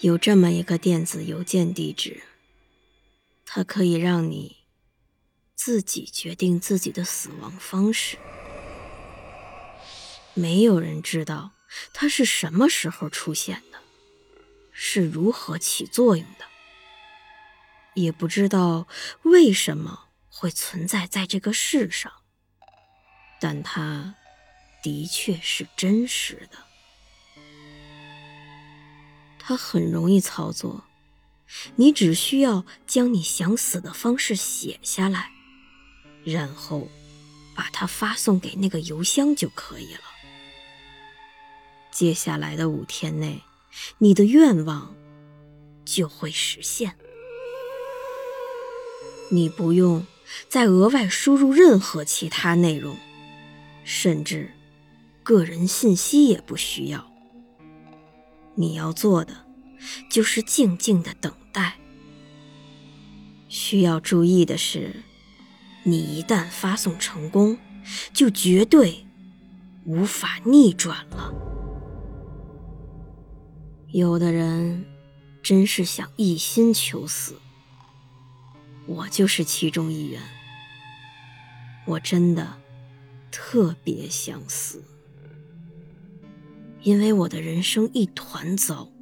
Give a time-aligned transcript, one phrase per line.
[0.00, 2.22] 有这么一个电子邮件地址，
[3.44, 4.58] 它可以让你
[5.56, 8.16] 自己决定自己的死亡方式。
[10.34, 11.50] 没有人知道
[11.92, 13.80] 它是什么时候出现的，
[14.70, 16.44] 是如何起作用的，
[17.94, 18.86] 也不知道
[19.22, 22.12] 为什么会存在在这个世上。
[23.40, 24.14] 但它
[24.80, 26.67] 的确是真实的。
[29.48, 30.84] 它很容易操作，
[31.76, 35.30] 你只需要将你想死的方式写下来，
[36.22, 36.86] 然后
[37.56, 40.00] 把它发送给那个邮箱就可以了。
[41.90, 43.42] 接下来的五天内，
[43.96, 44.94] 你的愿望
[45.82, 46.98] 就会实现。
[49.30, 50.06] 你不用
[50.50, 52.98] 再额外输入任何其他内容，
[53.82, 54.52] 甚至
[55.22, 57.07] 个人信息也不需要。
[58.58, 59.46] 你要做的
[60.10, 61.78] 就是静静的等待。
[63.48, 65.04] 需要注意的是，
[65.84, 67.56] 你一旦发送成功，
[68.12, 69.06] 就绝对
[69.84, 71.32] 无法逆转了。
[73.92, 74.84] 有的人
[75.40, 77.40] 真是想一心求死，
[78.86, 80.20] 我就是其中一员。
[81.86, 82.60] 我真的
[83.30, 84.82] 特别想死。
[86.82, 88.92] 因为我的人生一团糟，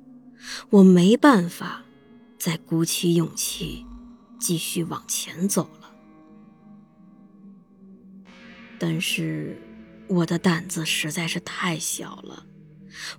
[0.71, 1.85] 我没办法
[2.39, 3.85] 再鼓起勇气
[4.39, 5.93] 继续往前走了。
[8.79, 9.61] 但是
[10.09, 12.47] 我的胆子实在是太小了，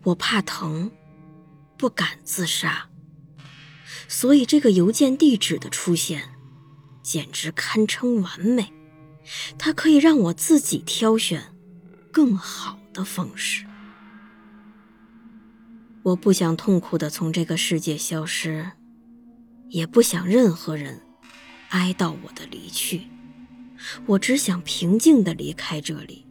[0.04, 0.92] 我怕疼，
[1.78, 2.90] 不敢自杀。
[4.08, 6.30] 所以这个邮件地址的出现，
[7.02, 8.72] 简直堪称完美。
[9.58, 11.54] 它可以让我自己挑选
[12.12, 13.66] 更好的方式。
[16.08, 18.72] 我不想痛苦的从这个世界消失，
[19.68, 21.02] 也不想任何人
[21.70, 23.08] 哀悼我的离去。
[24.06, 26.26] 我只想平静的离开这里，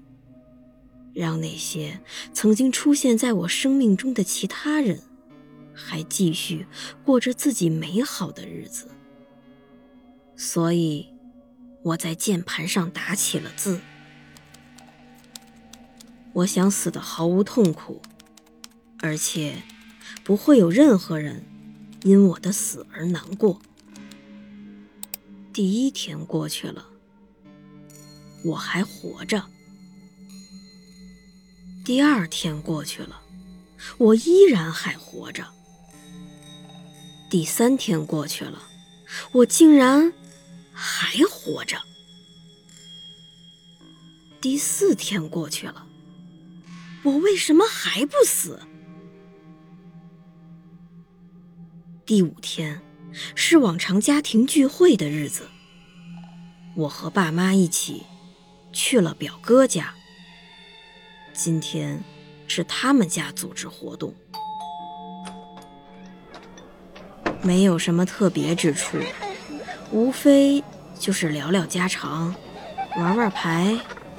[1.12, 2.00] 让那些
[2.32, 4.98] 曾经出现在我生命中的其他人，
[5.74, 6.66] 还继续
[7.04, 8.88] 过着自己美好的日子。
[10.36, 11.06] 所以，
[11.82, 13.78] 我在键盘上打起了字。
[16.32, 18.00] 我想死的毫无痛苦。
[19.00, 19.62] 而且，
[20.24, 21.44] 不会有任何人
[22.02, 23.60] 因我的死而难过。
[25.52, 26.86] 第一天过去了，
[28.44, 29.42] 我还活着；
[31.84, 33.22] 第二天过去了，
[33.98, 35.44] 我依然还活着；
[37.30, 38.62] 第三天过去了，
[39.32, 40.12] 我竟然
[40.72, 41.78] 还活着；
[44.40, 45.86] 第四天过去了，
[47.02, 48.60] 我为什么还不死？
[52.06, 52.80] 第五天
[53.34, 55.48] 是往常家庭聚会的日子，
[56.76, 58.04] 我和爸妈一起
[58.72, 59.92] 去了表哥家。
[61.32, 62.00] 今天
[62.46, 64.14] 是他们家组织活动，
[67.42, 68.98] 没有什么特别之处，
[69.90, 70.62] 无非
[71.00, 72.32] 就是聊聊家常，
[72.96, 73.76] 玩玩牌，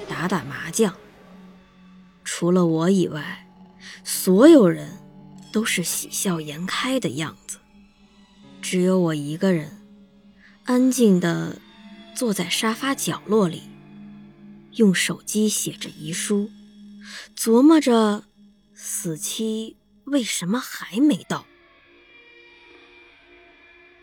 [0.10, 0.94] 打打麻将。
[2.26, 3.48] 除了我以外，
[4.04, 4.90] 所有人
[5.54, 7.60] 都是喜笑颜开的样子。
[8.70, 9.82] 只有我一个人，
[10.66, 11.62] 安静地
[12.14, 13.64] 坐在沙发角落里，
[14.74, 16.52] 用手机写着遗书，
[17.34, 18.26] 琢磨着
[18.76, 21.46] 死期为什么还没到。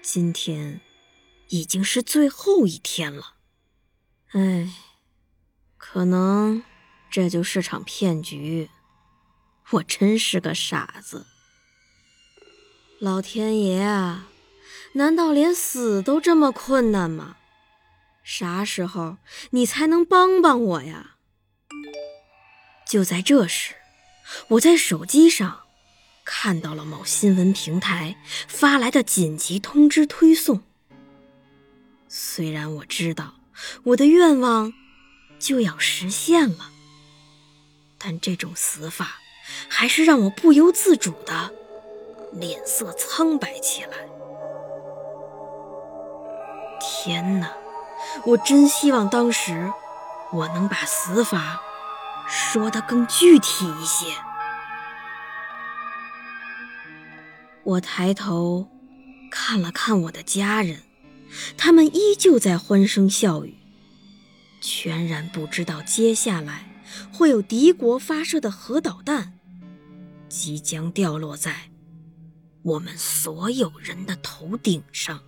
[0.00, 0.80] 今天
[1.50, 3.34] 已经是最后一天了，
[4.30, 4.72] 唉，
[5.76, 6.62] 可能
[7.10, 8.70] 这就是场骗局。
[9.72, 11.26] 我真是个傻子，
[12.98, 14.30] 老天爷啊！
[14.96, 17.36] 难道连死都这么困难吗？
[18.22, 19.16] 啥时候
[19.50, 21.16] 你才能帮帮我呀？
[22.88, 23.74] 就在这时，
[24.48, 25.62] 我在手机上
[26.24, 30.62] 看到了某新闻平台发来的紧急通知推送。
[32.08, 33.34] 虽然我知道
[33.82, 34.72] 我的愿望
[35.40, 36.70] 就要实现了，
[37.98, 39.16] 但这种死法
[39.68, 41.52] 还是让我不由自主的
[42.32, 44.08] 脸色苍白起来。
[47.04, 47.50] 天哪！
[48.24, 49.70] 我真希望当时
[50.32, 51.60] 我能把死法
[52.26, 54.06] 说得更具体一些。
[57.62, 58.70] 我抬头
[59.30, 60.80] 看了看我的家人，
[61.58, 63.54] 他们依旧在欢声笑语，
[64.62, 66.64] 全然不知道接下来
[67.12, 69.38] 会有敌国发射的核导弹
[70.30, 71.54] 即将掉落在
[72.62, 75.20] 我们所有人的头顶上。